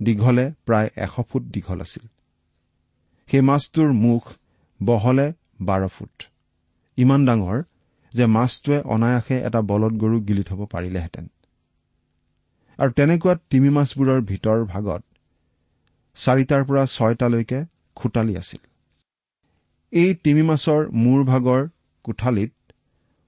দীঘলে 0.00 0.44
প্ৰায় 0.66 0.88
এশ 0.96 1.14
ফুট 1.28 1.42
দীঘল 1.54 1.78
আছিল। 1.80 2.04
সেই 3.28 3.42
মাছটোৰ 3.48 3.90
মুখ 4.04 4.22
বহলে 4.80 5.26
বাৰ 5.62 5.82
ফুট। 5.88 6.16
ইমান 6.98 7.20
ডাঙৰ 7.26 7.58
যে 8.14 8.24
মাছটোৱে 8.26 8.78
অনায়াসে 8.94 9.36
এটা 9.48 9.60
বলদ 9.70 9.94
গৰু 10.02 10.16
গিলি 10.28 10.42
থব 10.42 10.60
পাৰিলেহেঁতেন। 10.74 11.26
আৰু 12.78 12.90
তেনেকুৱা 12.92 13.34
তিমি 13.50 13.70
মাছবোৰৰ 13.70 14.20
ভিতৰ 14.20 14.58
ভাগত 14.64 15.02
চাৰিটাৰ 16.16 16.62
পৰা 16.68 16.82
ছয়টালৈকে 16.86 17.58
খোটালি 17.96 18.34
আছিল। 18.36 18.62
এই 19.92 20.10
তিমি 20.24 20.42
মাছৰ 20.42 20.80
মূৰ 21.02 21.20
ভাগৰ 21.24 21.60
কোঠালিত 22.04 22.52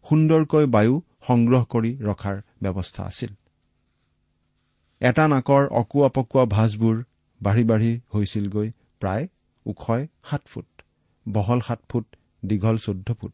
সুন্দৰকৈ 0.04 0.66
বায়ু 0.66 0.94
সংগ্ৰহ 1.26 1.62
কৰি 1.64 1.92
ৰখাৰ 2.08 2.36
ব্যৱস্থা 2.62 3.02
আছিল। 3.04 3.30
এটা 5.00 5.24
নাকৰ 5.26 5.64
অকোৱা 5.80 6.08
পকোৱা 6.16 6.42
ভাঁজবোৰ 6.46 6.96
বাঢ়ি 7.40 7.64
বাঢ়ি 7.64 7.92
হৈছিলগৈ 8.14 8.68
প্ৰায় 9.02 9.24
ওখই 9.66 10.02
সাত 10.30 10.42
ফুট 10.46 10.68
বহল 11.26 11.60
সাত 11.60 11.80
ফুট 11.88 12.06
দীঘল 12.44 12.76
চৈধ্য 12.78 13.08
ফুট। 13.20 13.32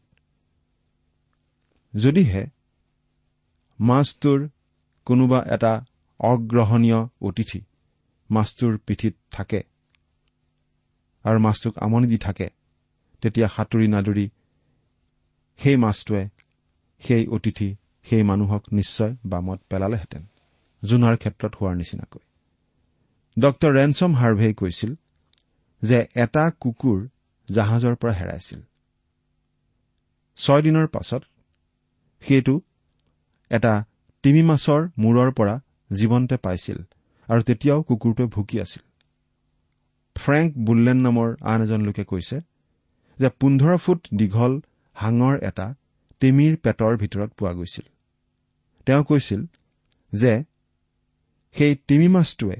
যদিহে 1.93 2.43
মাছটোৰ 3.79 4.39
কোনোবা 5.07 5.39
এটা 5.55 5.73
অগ্ৰহণীয় 6.19 6.99
অতিথি 7.21 7.61
মাছটোৰ 8.29 8.73
পিঠিত 8.85 9.15
থাকে 9.31 9.61
আৰু 11.25 11.37
মাছটোক 11.39 11.73
আমনি 11.77 12.07
দি 12.07 12.17
থাকে 12.17 12.47
তেতিয়া 13.23 13.47
সাঁতুৰি 13.47 13.87
নাদুৰি 13.87 14.25
সেই 15.59 15.77
মাছটোৱে 15.77 16.23
সেই 17.03 17.23
অতিথি 17.27 17.69
সেই 18.07 18.23
মানুহক 18.23 18.63
নিশ্চয় 18.71 19.13
বামত 19.25 19.59
পেলালেহেঁতেন। 19.69 20.23
জোনাৰ 20.83 21.15
ক্ষেত্ৰত 21.17 21.53
হোৱাৰ 21.55 21.75
নিচিনাকৈ। 21.75 22.23
ডক্তৰ 23.37 23.69
ৰেনচম 23.73 24.11
হাৰ্ভেই 24.15 24.53
কৈছিল 24.53 24.91
যে 25.81 25.97
এটা 26.15 26.43
কুকুৰ 26.61 26.99
জাহাজৰ 27.47 27.95
পৰা 27.95 28.13
হেৰাইছিল। 28.13 28.59
ছয় 30.37 30.61
দিনৰ 30.61 30.87
পাছত 30.87 31.21
সেইটো 32.23 32.55
এটা 33.51 33.73
তিমি 34.23 34.41
মাছৰ 34.41 34.81
মূৰৰ 34.97 35.29
পৰা 35.31 35.55
জীৱন্তে 35.91 36.37
পাইছিল 36.37 36.77
আৰু 37.29 37.41
তেতিয়াও 37.41 37.79
কুকুৰটোৱে 37.83 38.27
ভুকি 38.27 38.57
আছিল। 38.59 38.83
ফ্ৰেংক 40.15 40.49
বুল্লেন 40.57 40.97
নামৰ 40.97 41.29
আন 41.41 41.59
এজন 41.61 41.81
লোকে 41.81 42.03
কৈছে 42.03 42.37
যে 43.19 43.29
পোন্ধৰ 43.39 43.77
ফুট 43.77 44.01
দীঘল 44.13 44.53
হাঙৰ 44.95 45.35
এটা 45.49 45.67
তিমিৰ 46.21 46.53
পেটৰ 46.57 46.93
ভিতৰত 46.97 47.31
পোৱা 47.37 47.53
গৈছিল। 47.53 47.85
তেওঁ 48.87 49.03
কৈছিল 49.03 49.41
যে 50.13 50.33
সেই 51.57 51.75
তিমি 51.87 52.07
মাছটোৱে 52.07 52.57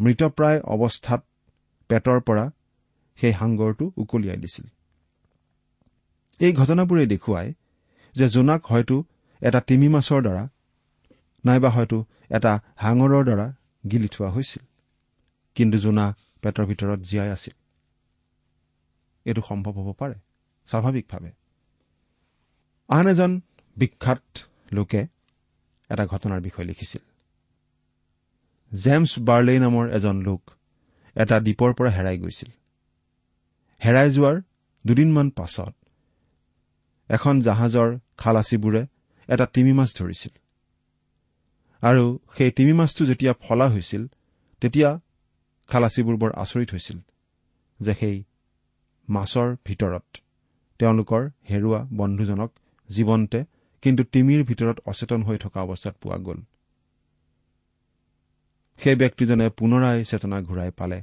মৃতপ্ৰায় 0.00 0.60
অৱস্থাত 0.60 1.22
পেটৰ 1.88 2.20
পৰা 2.20 2.50
সেই 3.18 3.32
সাংগৰটো 3.32 3.92
উকলিয়াই 3.96 4.36
দিছিল। 4.36 4.66
এই 6.40 6.52
ঘটনাবোৰে 6.52 7.06
দেখুৱায় 7.06 7.54
যে 8.14 8.28
জোনাক 8.28 8.66
হয়তো 8.66 9.04
এটা 9.40 9.60
তিমি 9.60 9.88
মাছৰ 9.88 10.20
দ্বাৰা 10.22 10.48
নাইবা 11.44 11.70
হয়তো 11.70 12.04
এটা 12.30 12.60
হাঙৰৰ 12.76 13.24
দ্বাৰা 13.24 13.52
গিলি 13.90 14.08
থোৱা 14.08 14.28
হৈছিল। 14.30 14.62
কিন্তু 15.54 15.78
জোনা 15.78 16.14
পেটৰ 16.42 16.64
ভিতৰত 16.64 17.00
জীয়াই 17.00 17.30
আছিল। 17.30 17.54
এইটো 19.26 19.42
সম্ভৱ 19.48 19.72
হ'ব 19.72 19.92
পাৰে 19.98 20.14
স্বাভাৱিকভাৱে। 20.66 21.30
আন 22.88 23.06
এজন 23.06 23.40
বিখ্যাত 23.76 24.22
লোকে 24.72 25.06
এটা 25.90 26.06
ঘটনাৰ 26.06 26.40
বিষয়ে 26.40 26.66
লিখিছিল। 26.66 27.15
জেমছ 28.84 29.12
বাৰ্লে 29.28 29.54
নামৰ 29.64 29.84
এজন 29.96 30.16
লোক 30.26 30.42
এটা 31.16 31.36
দ্বীপৰ 31.44 31.70
পৰা 31.78 31.90
হেৰাই 31.96 32.16
গৈছিল। 32.22 32.50
হেৰাই 33.82 34.08
যোৱাৰ 34.16 34.36
দুদিনমান 34.84 35.28
পাছত 35.38 35.74
এখন 37.10 37.34
জাহাজৰ 37.46 37.88
খালাচীবোৰে 38.22 38.82
এটা 39.28 39.46
তিমি 39.54 39.72
মাছ 39.78 39.90
ধৰিছিল। 39.98 40.34
আৰু 41.82 42.04
সেই 42.36 42.50
তিমি 42.58 42.72
মাছটো 42.72 43.02
যেতিয়া 43.10 43.32
ফলা 43.44 43.66
হৈছিল 43.68 44.02
তেতিয়া 44.62 44.90
খালাচীবোৰ 45.70 46.16
বৰ 46.22 46.30
আচৰিত 46.42 46.68
হৈছিল 46.74 46.98
যে 47.80 47.92
সেই 48.00 48.16
মাছৰ 49.08 49.48
ভিতৰত 49.66 50.06
তেওঁলোকৰ 50.80 51.22
হেৰুৱা 51.50 51.80
বন্ধুজনক 52.00 52.50
জীৱন্তে 52.88 53.40
কিন্তু 53.82 54.02
তিমিৰ 54.14 54.40
ভিতৰত 54.50 54.76
অচেতন 54.90 55.20
হৈ 55.26 55.36
থকা 55.44 55.58
অৱস্থাত 55.66 55.94
পোৱা 56.02 56.18
গ'ল। 56.26 56.38
সেই 58.78 58.96
ব্যক্তিজনে 58.96 59.46
পুনৰাই 59.50 60.04
চেতনা 60.04 60.38
ঘূৰাই 60.40 60.70
পালে 60.70 60.98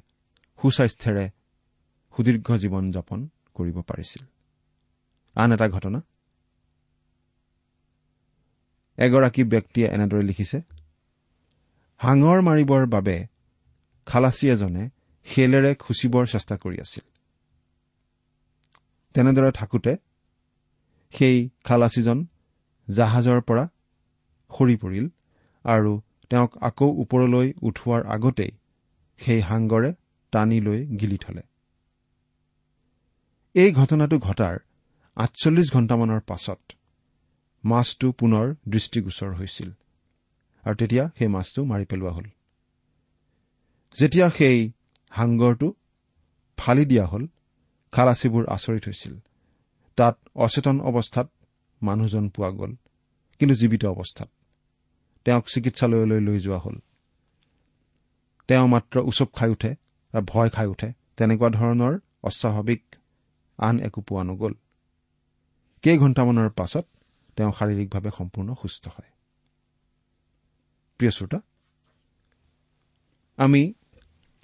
সুস্বাস্থ্যেৰে 0.59 1.25
সুদীৰ্ঘ 2.13 2.47
জীৱন 2.57 2.91
যাপন 2.91 3.19
কৰিব 3.53 3.77
পাৰিছিল। 3.81 4.23
আন 5.36 5.51
এটা 5.51 5.67
ঘটনা? 5.69 5.99
এগৰাকী 8.97 9.43
ব্যক্তিয়ে 9.43 9.88
এনেদৰে 9.88 10.21
লিখিছে 10.21 10.57
হাঙৰ 11.97 12.39
মাৰিবৰ 12.41 12.83
বাবে 12.86 13.17
খালাচী 14.05 14.45
এজনে 14.49 14.83
শিলেৰে 15.27 15.71
খুচিবৰ 15.75 16.25
চেষ্টা 16.27 16.55
কৰি 16.57 16.77
আছিল। 16.81 17.05
তেনেদৰে 19.13 19.51
থাকোতে 19.51 19.93
সেই 21.13 21.49
খালাচীজন 21.63 22.19
জাহাজৰ 22.88 23.39
পৰা 23.41 23.65
সৰি 24.51 24.75
পৰিল 24.75 25.05
আৰু 25.65 25.91
তেওঁক 26.31 26.51
আকৌ 26.62 26.88
ওপৰলৈ 27.01 27.47
উঠোৱাৰ 27.62 28.01
আগতেই 28.05 28.51
সেই 29.19 29.41
হাংগৰে 29.41 29.93
টানি 30.31 30.59
লৈ 30.59 30.79
গিলি 30.86 31.17
থলে। 31.17 31.43
এই 33.55 33.71
ঘটনাটো 33.71 34.17
ঘটাৰ 34.19 34.55
আঠচল্লিছ 35.17 35.67
ঘণ্টামানৰ 35.73 36.19
পাছত 36.19 36.62
মাছটো 37.63 38.12
পুনৰ 38.12 38.45
দৃষ্টিগোচৰ 38.69 39.31
হৈছিল 39.33 39.69
আৰু 40.65 40.75
তেতিয়া 40.75 41.03
সেই 41.17 41.27
মাছটো 41.27 41.62
মাৰি 41.63 41.86
পেলোৱা 41.86 42.12
হ'ল। 42.12 42.27
যেতিয়া 43.95 44.27
সেই 44.29 44.71
হাংগৰটো 45.12 45.67
ফালি 46.57 46.86
দিয়া 46.86 47.05
হ'ল 47.05 47.23
খালাচীবোৰ 47.93 48.43
আচৰিত 48.47 48.83
হৈছিল। 48.88 49.13
তাত 49.97 50.15
অচেতন 50.36 50.77
অৱস্থাত 50.81 51.27
মানুহজন 51.81 52.25
পোৱা 52.29 52.49
গ'ল 52.49 52.71
কিন্তু 53.39 53.55
জীৱিত 53.55 53.83
অৱস্থাত। 53.86 54.29
তেওঁক 55.25 55.45
চিকিৎসালয়লৈ 55.47 56.19
লৈ 56.19 56.38
যোৱা 56.39 56.57
হ'ল। 56.57 56.77
তেওঁ 58.47 58.67
মাত্ৰ 58.67 58.95
উচপ 58.99 59.29
খাই 59.33 59.49
উঠে 59.49 59.71
বা 60.13 60.19
ভয় 60.21 60.49
খাই 60.49 60.67
উঠে 60.67 60.89
তেনেকুৱা 61.17 61.49
ধৰণৰ 61.49 61.93
অস্বাভাৱিক 62.23 62.83
আন 63.59 63.75
একো 63.79 64.01
পোৱা 64.01 64.23
নগ'ল। 64.23 64.53
কেইঘণ্টামানৰ 65.83 66.49
পাছত 66.49 66.86
তেওঁ 67.38 67.51
শাৰীৰিকভাৱে 67.51 68.12
সম্পূৰ্ণ 68.17 68.49
সুস্থ 68.53 68.88
হয়। 68.88 69.12
প্ৰিয় 70.99 71.12
শ্ৰোতা 71.12 71.39
আমি 73.38 73.73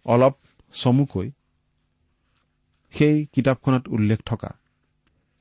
অলপ 0.06 0.36
চমুকৈ 0.74 1.32
সেই 2.94 3.26
কিতাপখনত 3.26 3.84
উল্লেখ 3.88 4.20
থকা 4.26 4.50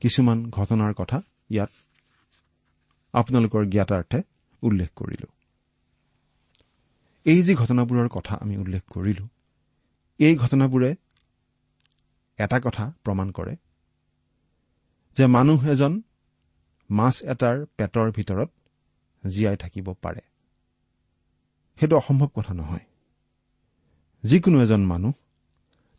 কিছুমান 0.01 0.37
ঘটনাৰ 0.49 0.93
কথা 0.93 1.17
ইয়াত 1.49 1.71
আপোনালোকৰ 3.13 3.61
জ্ঞাতাৰ্থে 3.65 4.19
উল্লেখ 4.63 4.89
কৰিলো। 4.95 5.27
এই 7.25 7.39
যি 7.43 7.53
ঘটনাবোৰৰ 7.55 8.07
কথা 8.07 8.33
আমি 8.35 8.55
উল্লেখ 8.57 8.83
কৰিলো 8.89 9.25
এই 10.19 10.35
ঘটনাবোৰে 10.35 10.91
এটা 12.39 12.57
কথা 12.59 12.85
প্ৰমাণ 13.03 13.31
কৰে 13.31 13.55
যে 15.17 15.25
মানুহ 15.27 15.59
এজন 15.67 15.93
মাছ 16.89 17.15
এটাৰ 17.23 17.57
পেটৰ 17.77 18.07
ভিতৰত 18.11 18.49
জীয়াই 19.23 19.57
থাকিব 19.57 19.87
পাৰে। 20.03 20.21
সেইটো 21.79 21.95
অসম্ভৱ 21.97 22.29
কথা 22.35 22.53
নহয়। 22.53 22.85
যিকোনো 24.23 24.57
এজন 24.61 24.81
মানুহ 24.85 25.13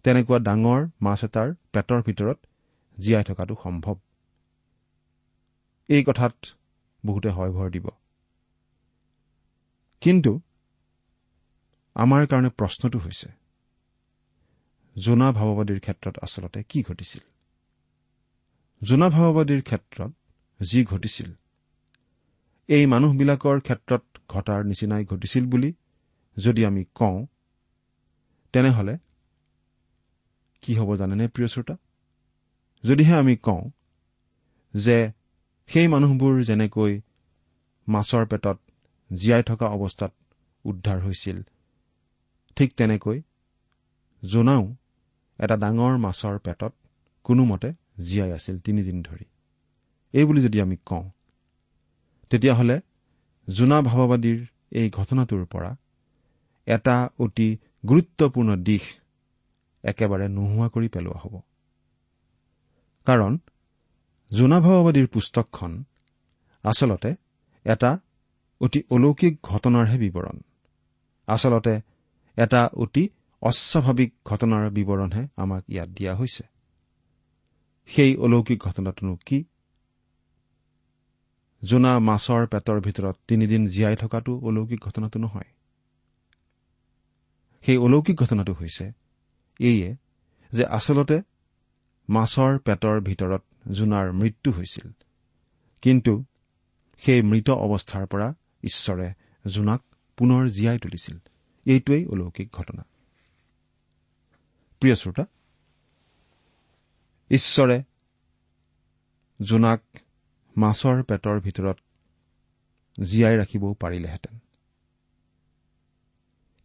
তেনেকুৱা 0.05 0.39
ডাঙৰ 0.39 0.81
মাছ 1.01 1.21
এটাৰ 1.25 1.49
পেটৰ 1.73 2.01
ভিতৰত 2.03 2.39
জীয়াই 2.99 3.25
থকাটো 3.25 3.55
সম্ভৱ। 3.63 3.97
এই 5.89 6.03
কথাত 6.05 6.35
বহুতে 7.05 7.29
হয় 7.29 7.51
ভৰ 7.51 7.69
দিব। 7.71 7.87
কিন্তু 10.03 10.33
আমাৰ 11.97 12.27
কাৰণে 12.27 12.51
প্ৰশ্নটো 12.51 12.99
হৈছে 12.99 13.29
জোনা 14.97 15.29
ভাৱবাদীৰ 15.33 15.81
ক্ষেত্ৰত 15.81 16.15
আচলতে 16.23 16.63
কি 16.69 16.83
ঘটিছিল? 16.83 17.23
জোনা 18.83 19.09
ভাৱবাদীৰ 19.09 19.63
ক্ষেত্ৰত 19.63 20.11
যি 20.61 20.85
ঘটিছিল 20.85 21.29
এই 22.69 22.87
মানুহবিলাকৰ 22.87 23.61
ক্ষেত্ৰত 23.61 24.03
ঘটাৰ 24.29 24.65
নিচিনাই 24.65 25.05
ঘটিছিল 25.05 25.45
বুলি 25.47 25.71
যদি 26.37 26.65
আমি 26.65 26.85
কওঁ 26.95 27.19
তেনেহলে 28.55 28.95
কি 30.63 30.73
হ'ব 30.75 30.91
জানেনে 30.97 31.27
প্ৰিয় 31.29 31.49
শ্ৰোতা? 31.49 31.75
যদিহে 32.85 33.15
আমি 33.15 33.35
কওঁ 33.37 33.63
যে 34.75 34.97
সেই 35.69 35.87
মানুহবোৰ 35.89 36.35
যেনেকৈ 36.43 36.93
মাছৰ 37.89 38.25
পেটত 38.27 38.59
জীয়াই 39.11 39.43
থকা 39.43 39.67
অৱস্থাত 39.67 40.13
উদ্ধাৰ 40.65 40.99
হৈছিল। 41.01 41.39
ঠিক 42.57 42.71
তেনেকৈ 42.77 43.19
জোনাও 44.23 44.65
এটা 45.39 45.57
ডাঙৰ 45.57 45.95
মাছৰ 45.99 46.37
পেটত 46.39 46.73
কোনোমতে 47.27 47.69
জীয়াই 48.05 48.31
আছিল 48.33 48.57
তিনিদিন 48.59 49.03
ধৰি। 49.03 49.25
এইবুলি 50.15 50.41
যদি 50.43 50.59
আমি 50.61 50.77
কওঁ 50.87 51.07
তেতিয়াহ'লে 52.31 52.77
জোনা 53.49 53.79
ভাৱবাদীৰ 53.83 54.39
এই 54.71 54.91
ঘটনাটোৰ 54.91 55.45
পৰা 55.47 55.71
এটা 56.67 56.97
অতি 57.19 57.49
গুৰুত্বপূৰ্ণ 57.87 58.51
দিশ 58.57 58.85
একেবাৰে 59.85 60.27
নোহোৱা 60.29 60.69
কৰি 60.69 60.89
পেলোৱা 60.89 61.19
হ'ব। 61.23 61.35
কাৰণ 63.07 63.33
জোনা 64.31 64.59
ভাৱবাদীৰ 64.61 65.07
পুস্তকখন 65.07 65.73
আচলতে 66.65 67.11
এটা 67.67 67.91
অতি 68.61 68.83
অলৌকিক 68.91 69.39
ঘটনাৰহে 69.43 69.99
বিৱৰণ। 69.99 70.41
আচলতে 71.27 71.81
এটা 72.37 72.71
অতি 72.77 73.09
অস্বাভাৱিক 73.43 74.15
ঘটনাৰ 74.25 74.71
বিৱৰণহে 74.71 75.29
আমাক 75.37 75.65
ইয়াত 75.69 75.89
দিয়া 75.89 76.15
হৈছে। 76.15 76.45
সেই 77.87 78.17
অলৌকিক 78.17 78.59
ঘটনাটোনো 78.61 79.19
কি? 79.27 79.45
জোনা 81.63 81.99
মাছৰ 81.99 82.47
পেটৰ 82.47 82.81
ভিতৰত 82.81 83.17
তিনিদিন 83.29 83.67
জীয়াই 83.67 83.97
থকাটো 83.97 84.39
অলৌকিক 84.39 84.81
ঘটনাটো 84.81 85.19
নহয়। 85.19 85.51
সেই 87.63 87.77
অলৌকিক 87.77 88.17
ঘটনাটো 88.17 88.53
হৈছে 88.53 88.93
এইয়ে 89.61 89.97
যে 90.53 90.65
আচলতে 90.67 91.23
মাছৰ 92.09 92.59
পেটৰ 92.59 93.01
ভিতৰত 93.01 93.43
জোনাৰ 93.73 94.13
মৃত্যু 94.13 94.51
হৈছিল। 94.53 94.93
কিন্তু 95.83 96.25
সেই 96.99 97.23
মৃত 97.23 97.51
অৱস্থাৰ 97.51 98.07
পৰা 98.07 98.35
ঈশ্বৰে 98.63 99.13
জোনাক 99.47 99.83
পুনৰ 100.17 100.49
জীয়াই 100.49 100.79
তুলিছিল। 100.79 101.19
এইটোৱেই 101.65 102.07
অলৌকিক 102.07 102.53
ঘটনা। 102.53 102.83
প্ৰিয় 104.81 104.97
শ্ৰোতা 104.97 105.27
ঈশ্বৰে 107.31 107.83
জোনাক 109.43 109.83
মাছৰ 110.57 111.03
পেটৰ 111.03 111.41
ভিতৰত 111.41 111.77
জীয়াই 113.03 113.37
ৰাখিবও 113.37 113.75
পাৰিলেহেঁতেন। 113.75 114.39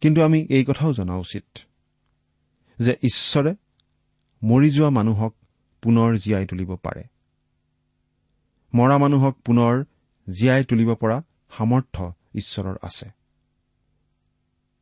কিন্তু 0.00 0.22
আমি 0.22 0.46
এই 0.50 0.64
কথাও 0.64 0.92
জনা 0.92 1.16
উচিত 1.16 1.44
যে 2.78 2.96
ঈশ্বৰে 3.02 3.54
মৰি 4.44 4.70
যোৱা 4.70 4.90
মানুহক 4.90 5.34
পুনৰ 5.82 6.16
জীয়াই 6.16 6.46
তুলিব 6.46 6.76
পাৰে। 6.76 7.04
মৰা 8.74 8.98
মানুহক 8.98 9.40
পুনৰ 9.40 9.84
জীয়াই 10.32 10.64
তুলিব 10.64 10.94
পৰা 10.94 11.22
সামৰ্থ্য 11.50 12.12
ঈশ্বৰৰ 12.34 12.76
আছে। 12.82 13.10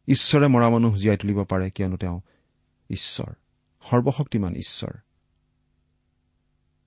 ঈশ্বৰে 0.09 0.49
মৰা 0.49 0.71
মানুহ 0.71 0.97
জীয়াই 0.97 1.17
তুলিব 1.17 1.45
পাৰে 1.45 1.71
কিয়নো 1.71 1.97
তেওঁ 1.97 2.21
ঈশ্বৰ 2.91 3.33
সৰ্বশক্তিমান 3.83 4.55
ঈশ্বৰ। 4.57 4.91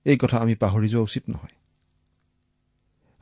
এই 0.04 0.18
কথা 0.18 0.38
আমি 0.38 0.54
পাহৰি 0.54 0.88
যোৱা 0.88 1.02
উচিত 1.02 1.28
নহয়। 1.28 1.56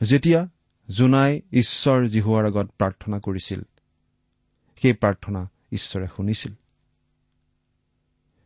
যেতিয়া 0.07 0.49
জোনাই 0.91 1.41
ঈশ্বৰ 1.53 2.07
জিহুৱাৰ 2.07 2.47
আগত 2.47 2.67
প্ৰাৰ্থনা 2.67 3.19
কৰিছিল 3.19 3.63
সেই 4.83 4.93
প্ৰাৰ্থনা 4.93 5.49
ঈশ্বৰে 5.73 6.07
শুনিছিল। 6.17 6.55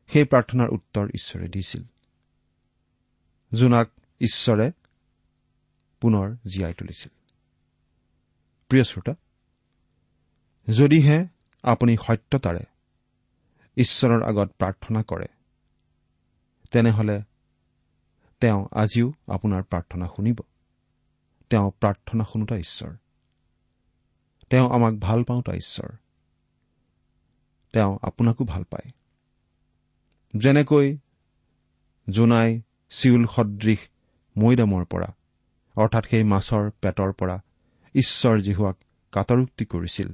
সেই 0.08 0.24
প্ৰাৰ্থনাৰ 0.24 0.68
উত্তৰ 0.68 1.08
ঈশ্বৰে 1.08 1.48
দিছিল। 1.48 1.84
জোনাক 3.54 3.90
ঈশ্বৰে 4.20 4.72
পুনৰ 6.00 6.36
জীয়াই 6.54 6.74
তুলিছিল। 6.74 7.19
প্ৰিয় 8.70 8.84
শ্ৰোতা 8.84 9.14
যদিহে 10.68 11.18
আপুনি 11.62 11.96
সত্যতাৰে 11.96 12.64
ঈশ্বৰৰ 13.76 14.22
আগত 14.22 14.48
প্ৰাৰ্থনা 14.58 15.02
কৰে 15.02 15.26
তেনেহলে 16.70 17.22
তেওঁ 18.40 18.68
আজিও 18.72 19.12
আপোনাৰ 19.28 19.62
প্ৰাৰ্থনা 19.62 20.06
শুনিব। 20.06 20.38
তেওঁ 21.50 21.70
প্ৰাৰ্থনা 21.80 22.24
শুনোতা 22.24 22.56
ঈশ্বৰ। 22.56 22.96
তেওঁ 24.50 24.70
আমাক 24.70 24.94
ভাল 24.94 25.24
পাওঁতা 25.24 25.52
ঈশ্বৰ। 25.52 25.90
তেওঁ 27.72 27.98
আপোনাকো 28.02 28.44
ভাল 28.44 28.64
পায়। 28.64 28.90
যেনেকৈ 30.36 30.98
জোনাই 32.10 32.62
চিউল 32.90 33.26
সদৃশ 33.26 33.80
মৈদামৰ 34.38 34.84
পৰা 34.84 35.10
অৰ্থাৎ 35.76 36.04
সেই 36.04 36.24
মাছৰ 36.24 36.70
পেটৰ 36.82 37.12
পৰা 37.12 37.42
ঈশ্বৰ 37.94 38.40
জিহুৱাক 38.40 38.76
কাটৰোক্তি 39.12 39.64
কৰিছিল। 39.64 40.12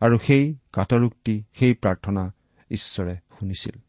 আৰু 0.00 0.18
সেই 0.18 0.56
কাটৰোক্তি 0.72 1.44
সেই 1.54 1.74
প্ৰাৰ্থনা 1.74 2.32
ঈশ্বৰে 2.70 3.14
শুনিছিল। 3.14 3.80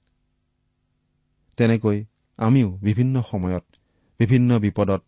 তেনেকৈ 1.57 2.05
আমিও 2.37 2.71
বিভিন্ন 2.71 3.21
সময়ত 3.21 3.63
বিভিন্ন 4.19 4.59
বিপদত 4.59 5.03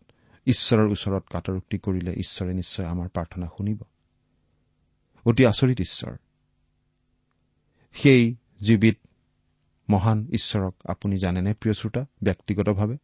ঈশ্বৰৰ 0.46 0.90
ওচৰত 0.90 1.24
কাটৰোক্তি 1.30 1.78
কৰিলে 1.78 2.12
ঈশ্বৰে 2.12 2.54
নিশ্চয় 2.54 2.86
আমাৰ 2.86 3.08
প্ৰাৰ্থনা 3.08 3.46
শুনিব। 3.46 3.82
অতি 5.24 5.46
আচৰিত 5.46 5.80
ঈশ্বৰ। 5.80 6.16
সেই 7.92 8.36
জীৱিত 8.60 8.98
মহান 9.90 10.28
ঈশ্বৰক 10.32 10.74
আপুনি 10.84 11.16
জানেনে 11.16 11.54
প্ৰিয় 11.54 11.74
শ্ৰোতা? 11.74 12.06
ব্যক্তিগতভাৱে। 12.22 12.96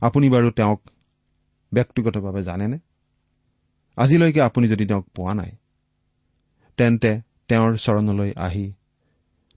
আপুনি 0.00 0.30
বাৰু 0.30 0.50
তেওঁক 0.50 0.82
ব্যক্তিগতভাৱে 1.74 2.42
জানেনে? 2.42 2.78
আজিলৈকে 3.96 4.40
আপুনি 4.40 4.66
যদি 4.68 4.84
তেওঁক 4.86 5.06
পোৱা 5.14 5.32
নাই 5.34 5.52
তেন্তে 6.78 7.12
তেওঁৰ 7.48 7.72
চৰণলৈ 7.76 8.30
আহি 8.36 8.66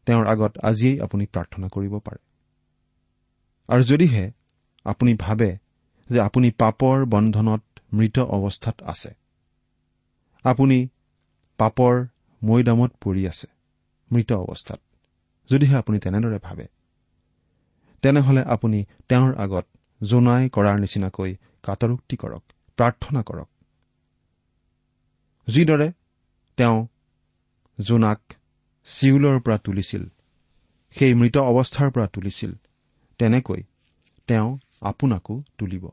তেওঁৰ 0.05 0.25
আগত 0.27 0.53
আজিয়েই 0.63 1.01
আপুনি 1.01 1.23
প্ৰাৰ্থনা 1.25 1.67
কৰিব 1.67 1.93
পাৰে। 1.99 2.21
আৰু 3.69 3.83
যদিহে 3.83 4.25
আপুনি 4.85 5.11
ভাবে 5.19 5.49
যে 6.09 6.19
আপুনি 6.19 6.47
পাপৰ 6.51 6.97
বন্ধনত 7.05 7.63
মৃত 7.93 8.17
অৱস্থাত 8.19 8.77
আছে 8.83 9.11
আপুনি 10.45 10.77
পাপৰ 11.59 11.93
মৈদামত 12.41 12.91
পৰি 13.01 13.21
আছে 13.27 13.47
মৃত 14.11 14.29
অৱস্থাত। 14.33 14.79
যদিহে 15.49 15.75
আপুনি 15.77 15.97
তেনেদৰে 15.99 16.39
ভাবে 16.43 16.65
তেনেহলে 18.03 18.41
আপুনি 18.45 18.79
তেওঁৰ 19.09 19.31
আগত 19.35 19.65
জোনাই 20.01 20.43
কৰাৰ 20.49 20.77
নিচিনাকৈ 20.79 21.31
কাটৰোক্তি 21.65 22.15
কৰক? 22.15 22.43
প্ৰাৰ্থনা 22.77 23.21
কৰক। 23.23 23.49
যিদৰে 25.47 25.91
তেওঁ 26.57 26.87
জোনাক 27.79 28.21
চিউলৰ 28.85 29.39
পৰা 29.39 29.57
তুলিছিল 29.57 30.03
সেই 30.91 31.13
মৃত 31.13 31.37
অৱস্থাৰ 31.37 31.91
পৰা 31.91 32.07
তুলিছিল 32.07 32.55
তেনেকৈ 33.19 33.63
তেওঁ 34.27 34.57
আপোনাকো 34.81 35.43
তুলিব। 35.57 35.89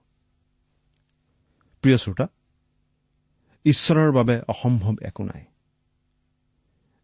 প্ৰিয় 1.82 1.96
শ্ৰোতা 1.98 2.26
ঈশ্বৰৰ 3.64 4.12
বাবে 4.12 4.40
অসম্ভৱ 4.48 4.94
একো 5.02 5.24
নাই। 5.24 5.44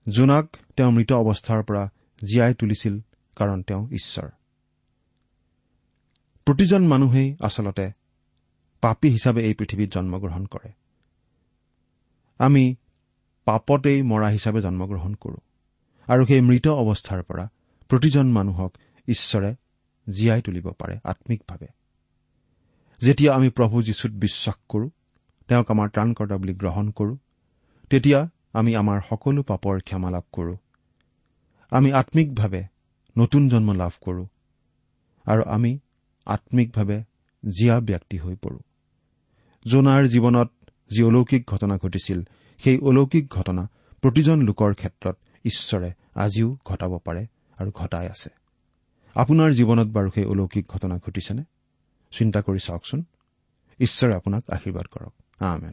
জোনাক 0.08 0.56
তেওঁ 0.76 0.92
মৃত 0.92 1.12
অৱস্থাৰ 1.12 1.62
পৰা 1.62 1.88
জীয়াই 2.24 2.54
তুলিছিল 2.54 3.00
কাৰণ 3.36 3.62
তেওঁ 3.62 3.88
ঈশ্বৰ। 3.90 4.28
প্ৰতিজন 6.44 6.86
মানুহেই 6.86 7.36
আচলতে 7.40 7.97
পাপী 8.80 9.08
হিচাপে 9.08 9.42
এই 9.42 9.54
পৃথিৱীত 9.54 9.90
জন্মগ্ৰহণ 9.92 10.46
কৰে। 10.46 10.72
আমি 12.38 12.74
পাপতেই 13.44 14.02
মৰা 14.02 14.28
হিচাপে 14.28 14.60
জন্মগ্ৰহণ 14.60 15.14
কৰোঁ। 15.14 15.36
আৰু 16.06 16.26
সেই 16.26 16.40
মৃত 16.40 16.68
অৱস্থাৰ 16.68 17.22
পৰা 17.22 17.48
প্ৰতিজন 17.88 18.32
মানুহক 18.32 18.72
ঈশ্বৰে 19.08 19.54
জীয়াই 20.12 20.42
তুলিব 20.42 20.70
পাৰে 20.70 20.98
আম্মিকভাৱে 21.04 21.66
যেতিয়া 23.00 23.34
আমি 23.34 23.50
প্ৰভু 23.50 23.82
যীশুত 23.82 24.12
বিশ্বাস 24.12 24.54
কৰোঁ 24.68 24.90
তেওঁক 25.48 25.70
আমাৰ 25.70 25.88
ত্ৰাণকৰ্তা 25.88 26.36
বুলি 26.36 26.54
গ্ৰহণ 26.54 26.90
কৰোঁ 26.90 27.16
তেতিয়া 27.90 28.30
আমি 28.52 28.76
আমাৰ 28.76 29.00
সকলো 29.10 29.42
পাপৰ 29.42 29.80
ক্ষমা 29.80 30.10
লাভ 30.10 30.22
কৰোঁ। 30.32 30.56
আমি 31.70 31.92
আম্মিকভাৱে 31.92 32.64
নতুন 33.18 33.48
জন্ম 33.48 33.72
লাভ 33.72 33.92
কৰোঁ। 34.00 34.26
আৰু 35.24 35.42
আমি 35.42 35.78
আম্মিকভাৱে 36.26 37.04
জীয়া 37.48 37.80
ব্যক্তি 37.80 38.18
হৈ 38.18 38.36
পৰোঁ। 38.36 38.58
জোনাৰ 39.70 40.06
জীৱনত 40.06 40.50
যি 40.90 41.02
অলৌকিক 41.02 41.46
ঘটনা 41.46 41.76
ঘটিছিল 41.76 42.22
সেই 42.64 42.78
অলৌকিক 42.78 43.30
ঘটনা 43.30 43.70
প্ৰতিজন 44.02 44.42
লোকৰ 44.42 44.74
ক্ষেত্ৰত 44.74 45.16
ঈশ্বৰে 45.44 45.92
আজিও 46.14 46.58
ঘটাব 46.64 46.98
পাৰে 46.98 47.26
আৰু 47.58 47.70
ঘটাই 47.74 48.06
আছে। 48.06 48.30
আপোনাৰ 49.14 49.52
জীৱনত 49.52 49.86
বাৰু 49.86 50.10
সেই 50.14 50.24
অলৌকিক 50.24 50.66
ঘটনা 50.68 50.98
ঘটিছেনে? 50.98 51.44
চিন্তা 52.10 52.42
কৰি 52.42 52.58
চাওকচোন। 52.58 53.04
ঈশ্বৰে 53.80 54.14
আপোনাক 54.14 54.50
আশীৰ্বাদ 54.50 54.86
কৰক। 54.86 55.42
আমেন। 55.42 55.72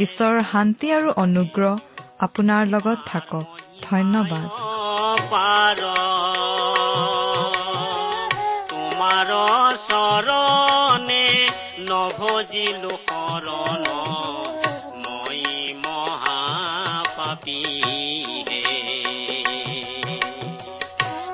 ঈশ্বৰৰ 0.00 0.42
শান্তি 0.52 0.92
আৰু 0.92 1.08
অনুগ্ৰহ 1.16 1.74
আপোনাৰ 2.20 2.62
লগত 2.66 2.98
থাকক। 3.06 3.44
ধন্যবাদ। 3.82 4.44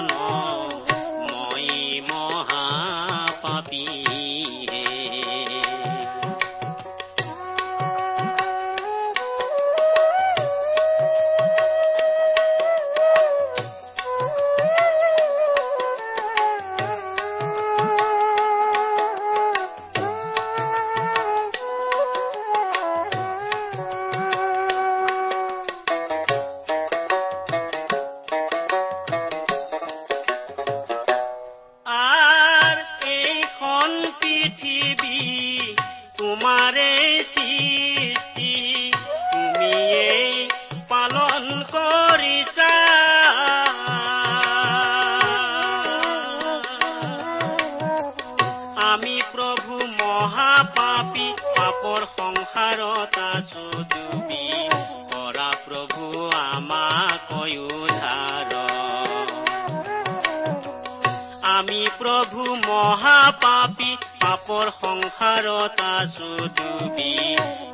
প্ৰভু 62.87 62.95
মহাপাপী 62.95 63.91
পাপৰ 64.21 64.69
সংসাৰত 64.75 65.79
আছো 65.87 66.29
ডুবি 66.55 67.11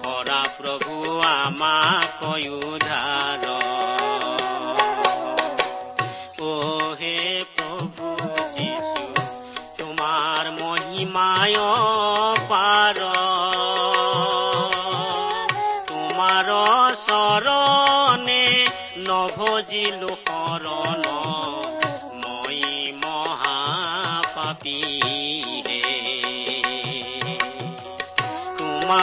কৰা 0.05 0.41
প্ৰভু 0.57 0.95
আমাক 1.21 2.23
উদ্ধাৰ 2.49 3.43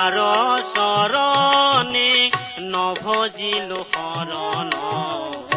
তোমাৰ 0.00 0.62
চৰণে 0.66 2.12
নভজিলো 2.72 3.80
শৰণ। 3.92 5.49